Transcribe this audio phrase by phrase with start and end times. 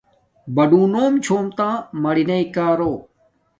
[0.55, 1.69] بڑݸنݸم چھݸم تݳ
[2.01, 2.93] مَرِنݳئی کݳرݸ.